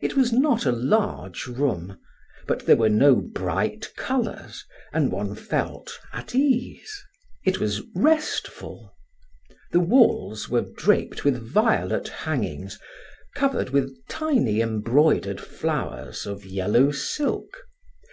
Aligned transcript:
It 0.00 0.16
was 0.16 0.32
not 0.32 0.66
a 0.66 0.70
large 0.70 1.48
room; 1.48 1.98
but 2.46 2.64
there 2.64 2.76
were 2.76 2.88
no 2.88 3.16
bright 3.16 3.92
colors, 3.96 4.64
and 4.92 5.10
one 5.10 5.34
felt 5.34 5.98
at 6.12 6.32
ease; 6.32 7.02
it 7.44 7.58
was 7.58 7.82
restful. 7.96 8.94
The 9.72 9.80
walls 9.80 10.48
were 10.48 10.62
draped 10.76 11.24
with 11.24 11.42
violet 11.42 12.06
hangings 12.06 12.78
covered 13.34 13.70
with 13.70 13.96
tiny 14.06 14.60
embroidered 14.60 15.40
flowers 15.40 16.24
of 16.24 16.44
yellow 16.46 16.92
silk. 16.92 17.62